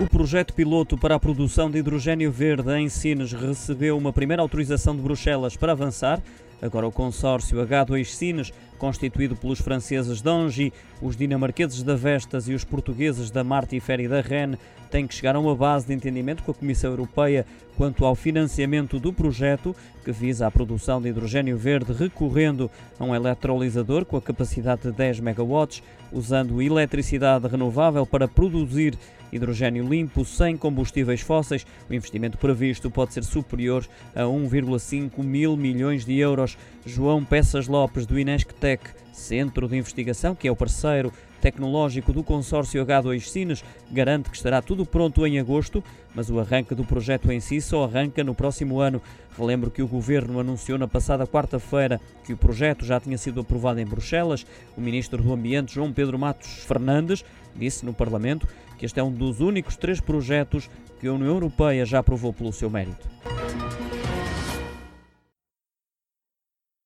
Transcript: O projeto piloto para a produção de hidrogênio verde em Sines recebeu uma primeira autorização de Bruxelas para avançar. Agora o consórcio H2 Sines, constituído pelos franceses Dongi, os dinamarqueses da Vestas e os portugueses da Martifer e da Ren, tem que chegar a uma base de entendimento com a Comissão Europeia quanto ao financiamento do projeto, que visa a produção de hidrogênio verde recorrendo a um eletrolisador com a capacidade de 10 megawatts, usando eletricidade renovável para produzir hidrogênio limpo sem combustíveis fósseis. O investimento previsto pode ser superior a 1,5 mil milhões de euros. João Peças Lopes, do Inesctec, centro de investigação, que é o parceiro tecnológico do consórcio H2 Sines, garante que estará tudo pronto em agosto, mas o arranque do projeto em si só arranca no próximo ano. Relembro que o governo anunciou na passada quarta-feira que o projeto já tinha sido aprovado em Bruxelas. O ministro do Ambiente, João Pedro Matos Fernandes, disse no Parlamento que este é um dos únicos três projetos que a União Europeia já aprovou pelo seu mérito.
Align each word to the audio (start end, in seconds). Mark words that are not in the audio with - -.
O 0.00 0.06
projeto 0.08 0.54
piloto 0.54 0.96
para 0.96 1.16
a 1.16 1.18
produção 1.18 1.68
de 1.68 1.78
hidrogênio 1.78 2.30
verde 2.30 2.70
em 2.78 2.88
Sines 2.88 3.32
recebeu 3.32 3.98
uma 3.98 4.12
primeira 4.12 4.40
autorização 4.40 4.94
de 4.94 5.02
Bruxelas 5.02 5.56
para 5.56 5.72
avançar. 5.72 6.22
Agora 6.62 6.86
o 6.86 6.92
consórcio 6.92 7.58
H2 7.58 8.04
Sines, 8.04 8.52
constituído 8.78 9.36
pelos 9.36 9.60
franceses 9.60 10.22
Dongi, 10.22 10.72
os 11.02 11.16
dinamarqueses 11.16 11.82
da 11.82 11.94
Vestas 11.96 12.48
e 12.48 12.54
os 12.54 12.64
portugueses 12.64 13.30
da 13.30 13.44
Martifer 13.44 14.00
e 14.00 14.08
da 14.08 14.20
Ren, 14.20 14.54
tem 14.90 15.06
que 15.06 15.14
chegar 15.14 15.36
a 15.36 15.40
uma 15.40 15.54
base 15.54 15.86
de 15.86 15.92
entendimento 15.92 16.42
com 16.42 16.50
a 16.50 16.54
Comissão 16.54 16.90
Europeia 16.90 17.44
quanto 17.76 18.04
ao 18.04 18.14
financiamento 18.14 18.98
do 18.98 19.12
projeto, 19.12 19.76
que 20.04 20.10
visa 20.10 20.46
a 20.46 20.50
produção 20.50 21.00
de 21.00 21.08
hidrogênio 21.08 21.56
verde 21.56 21.92
recorrendo 21.92 22.70
a 22.98 23.04
um 23.04 23.14
eletrolisador 23.14 24.04
com 24.04 24.16
a 24.16 24.22
capacidade 24.22 24.82
de 24.82 24.92
10 24.92 25.20
megawatts, 25.20 25.82
usando 26.10 26.60
eletricidade 26.60 27.46
renovável 27.46 28.06
para 28.06 28.26
produzir 28.26 28.98
hidrogênio 29.32 29.86
limpo 29.86 30.24
sem 30.24 30.56
combustíveis 30.56 31.20
fósseis. 31.20 31.66
O 31.88 31.94
investimento 31.94 32.38
previsto 32.38 32.90
pode 32.90 33.14
ser 33.14 33.24
superior 33.24 33.86
a 34.14 34.22
1,5 34.22 35.22
mil 35.22 35.56
milhões 35.56 36.04
de 36.04 36.18
euros. 36.18 36.56
João 36.84 37.24
Peças 37.24 37.68
Lopes, 37.68 38.06
do 38.06 38.18
Inesctec, 38.68 38.90
centro 39.12 39.66
de 39.66 39.76
investigação, 39.76 40.34
que 40.34 40.46
é 40.46 40.50
o 40.50 40.56
parceiro 40.56 41.12
tecnológico 41.40 42.12
do 42.12 42.22
consórcio 42.22 42.84
H2 42.84 43.20
Sines, 43.20 43.64
garante 43.90 44.28
que 44.28 44.36
estará 44.36 44.60
tudo 44.60 44.84
pronto 44.84 45.26
em 45.26 45.38
agosto, 45.38 45.82
mas 46.14 46.28
o 46.28 46.38
arranque 46.38 46.74
do 46.74 46.84
projeto 46.84 47.30
em 47.30 47.40
si 47.40 47.60
só 47.60 47.84
arranca 47.84 48.22
no 48.22 48.34
próximo 48.34 48.80
ano. 48.80 49.00
Relembro 49.38 49.70
que 49.70 49.82
o 49.82 49.86
governo 49.86 50.40
anunciou 50.40 50.76
na 50.76 50.88
passada 50.88 51.26
quarta-feira 51.26 52.00
que 52.24 52.32
o 52.32 52.36
projeto 52.36 52.84
já 52.84 53.00
tinha 53.00 53.16
sido 53.16 53.40
aprovado 53.40 53.80
em 53.80 53.86
Bruxelas. 53.86 54.44
O 54.76 54.80
ministro 54.80 55.22
do 55.22 55.32
Ambiente, 55.32 55.74
João 55.74 55.92
Pedro 55.92 56.18
Matos 56.18 56.64
Fernandes, 56.64 57.24
disse 57.54 57.86
no 57.86 57.94
Parlamento 57.94 58.46
que 58.76 58.84
este 58.84 59.00
é 59.00 59.02
um 59.02 59.12
dos 59.12 59.40
únicos 59.40 59.76
três 59.76 60.00
projetos 60.00 60.68
que 61.00 61.06
a 61.06 61.12
União 61.12 61.28
Europeia 61.28 61.86
já 61.86 62.00
aprovou 62.00 62.32
pelo 62.32 62.52
seu 62.52 62.68
mérito. 62.68 63.08